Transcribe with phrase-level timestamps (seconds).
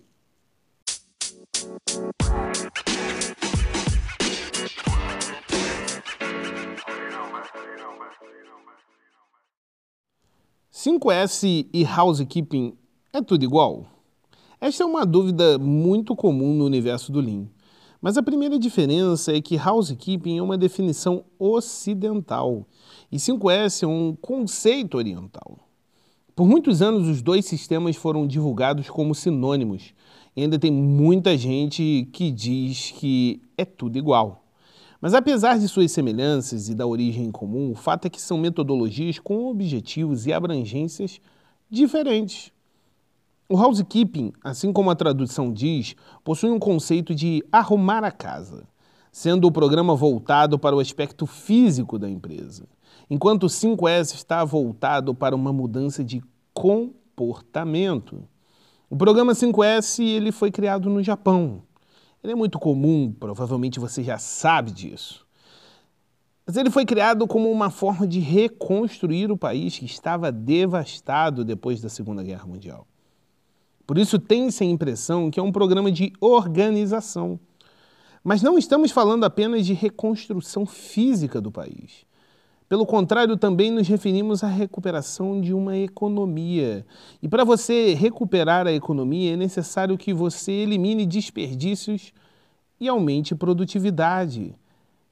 [10.80, 12.76] 5S e housekeeping
[13.12, 13.88] é tudo igual?
[14.62, 17.48] Esta é uma dúvida muito comum no universo do Lean.
[18.00, 22.64] Mas a primeira diferença é que housekeeping é uma definição ocidental
[23.12, 25.58] e 5S é um conceito oriental.
[26.36, 29.96] Por muitos anos, os dois sistemas foram divulgados como sinônimos
[30.36, 34.47] e ainda tem muita gente que diz que é tudo igual.
[35.00, 39.20] Mas apesar de suas semelhanças e da origem comum, o fato é que são metodologias
[39.20, 41.22] com objetivos e abrangências
[41.70, 42.52] diferentes.
[43.48, 48.68] O housekeeping, assim como a tradução diz, possui um conceito de arrumar a casa,
[49.12, 52.68] sendo o programa voltado para o aspecto físico da empresa,
[53.10, 56.22] enquanto o 5S está voltado para uma mudança de
[56.54, 58.28] comportamento.
[58.90, 61.62] O programa 5S ele foi criado no Japão
[62.24, 65.26] ele é muito comum, provavelmente você já sabe disso.
[66.46, 71.82] Mas ele foi criado como uma forma de reconstruir o país que estava devastado depois
[71.82, 72.88] da Segunda Guerra Mundial.
[73.86, 77.40] Por isso tem-se a impressão que é um programa de organização.
[78.24, 82.06] Mas não estamos falando apenas de reconstrução física do país.
[82.70, 86.86] Pelo contrário, também nos referimos à recuperação de uma economia.
[87.22, 92.12] E para você recuperar a economia, é necessário que você elimine desperdícios
[92.80, 94.54] e aumente produtividade.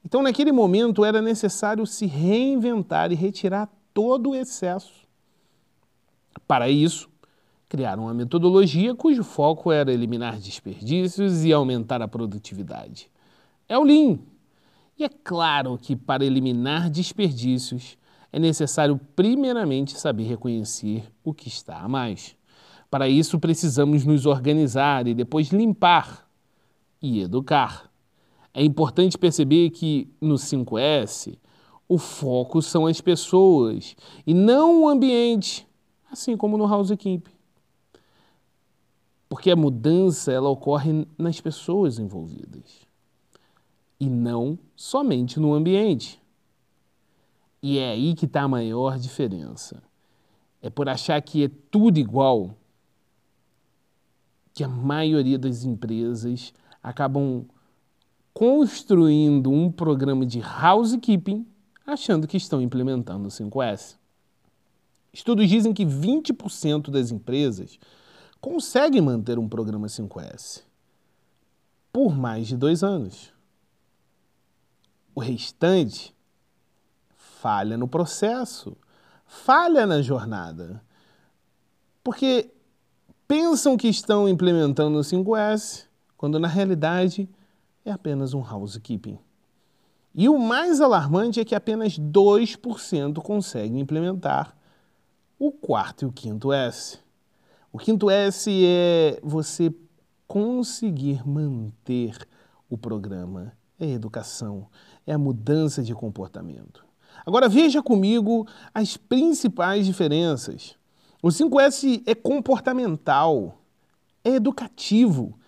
[0.04, 4.92] Então, naquele momento, era necessário se reinventar e retirar todo o excesso.
[6.46, 7.08] Para isso,
[7.70, 13.10] criaram uma metodologia cujo foco era eliminar desperdícios e aumentar a produtividade.
[13.66, 14.18] É o Lean
[14.98, 17.98] e é claro que para eliminar desperdícios
[18.32, 22.34] é necessário primeiramente saber reconhecer o que está a mais.
[22.90, 26.26] Para isso precisamos nos organizar e depois limpar
[27.02, 27.90] e educar.
[28.54, 31.36] É importante perceber que no 5S
[31.86, 33.94] o foco são as pessoas
[34.26, 35.68] e não o ambiente,
[36.10, 37.34] assim como no housekeeping.
[39.28, 42.85] Porque a mudança ela ocorre nas pessoas envolvidas
[43.98, 46.20] e não somente no ambiente.
[47.62, 49.82] E é aí que está a maior diferença.
[50.60, 52.54] É por achar que é tudo igual
[54.52, 56.52] que a maioria das empresas
[56.82, 57.44] acabam
[58.32, 61.46] construindo um programa de housekeeping
[61.86, 63.96] achando que estão implementando o 5S.
[65.12, 67.78] Estudos dizem que 20% das empresas
[68.40, 70.62] conseguem manter um programa 5S
[71.92, 73.32] por mais de dois anos.
[75.16, 76.14] O restante
[77.16, 78.76] falha no processo,
[79.24, 80.82] falha na jornada.
[82.04, 82.52] Porque
[83.26, 85.86] pensam que estão implementando o 5S,
[86.18, 87.26] quando na realidade
[87.82, 89.18] é apenas um housekeeping.
[90.14, 94.54] E o mais alarmante é que apenas 2% conseguem implementar
[95.38, 96.98] o quarto e o quinto S.
[97.72, 99.74] O quinto S é você
[100.26, 102.18] conseguir manter
[102.68, 104.66] o programa, é educação,
[105.06, 106.84] é a mudança de comportamento.
[107.24, 110.76] Agora veja comigo as principais diferenças.
[111.22, 113.58] O 5S é comportamental,
[114.22, 115.38] é educativo,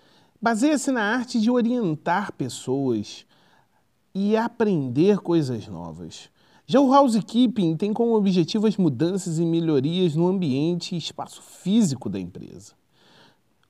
[0.40, 3.26] baseia-se na arte de orientar pessoas
[4.14, 6.30] e aprender coisas novas.
[6.66, 12.08] Já o housekeeping tem como objetivo as mudanças e melhorias no ambiente e espaço físico
[12.08, 12.72] da empresa.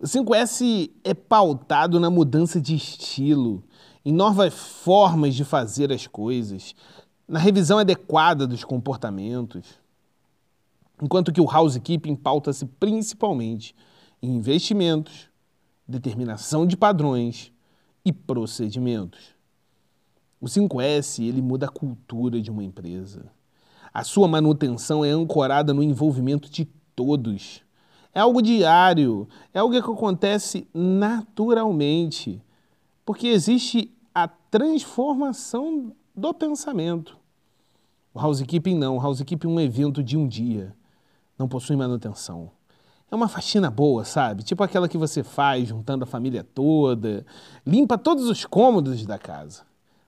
[0.00, 3.62] O 5S é pautado na mudança de estilo,
[4.04, 6.74] em novas formas de fazer as coisas,
[7.26, 9.64] na revisão adequada dos comportamentos.
[11.02, 13.74] Enquanto que o housekeeping pauta-se principalmente
[14.22, 15.28] em investimentos,
[15.86, 17.52] determinação de padrões
[18.04, 19.36] e procedimentos.
[20.40, 23.30] O 5S ele muda a cultura de uma empresa.
[23.92, 26.64] A sua manutenção é ancorada no envolvimento de
[26.94, 27.62] todos.
[28.14, 32.40] É algo diário, é algo que acontece naturalmente,
[33.08, 37.16] porque existe a transformação do pensamento.
[38.12, 40.76] O housekeeping não, o housekeeping é um evento de um dia,
[41.38, 42.50] não possui manutenção.
[43.10, 44.42] É uma faxina boa, sabe?
[44.42, 47.24] Tipo aquela que você faz juntando a família toda,
[47.64, 49.62] limpa todos os cômodos da casa.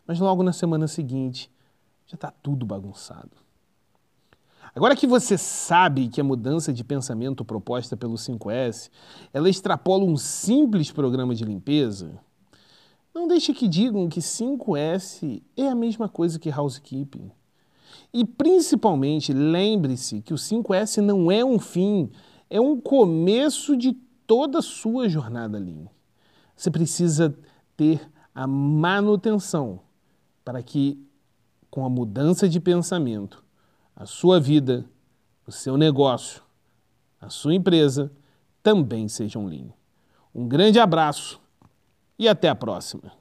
[0.06, 1.50] Mas logo na semana seguinte
[2.06, 3.30] já está tudo bagunçado.
[4.74, 8.90] Agora que você sabe que a mudança de pensamento proposta pelo 5S,
[9.32, 12.20] ela extrapola um simples programa de limpeza,
[13.14, 17.30] não deixe que digam que 5S é a mesma coisa que housekeeping.
[18.12, 22.10] E principalmente, lembre-se que o 5S não é um fim,
[22.48, 23.92] é um começo de
[24.26, 25.88] toda a sua jornada ali.
[26.56, 27.36] Você precisa
[27.76, 29.80] ter a manutenção
[30.44, 31.04] para que,
[31.70, 33.44] com a mudança de pensamento,
[33.94, 34.84] a sua vida,
[35.46, 36.42] o seu negócio,
[37.20, 38.12] a sua empresa
[38.62, 39.68] também sejam Lean.
[40.34, 41.40] Um grande abraço
[42.20, 43.19] e até a próxima.